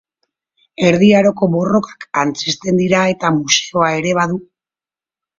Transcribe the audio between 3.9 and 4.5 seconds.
ere badu.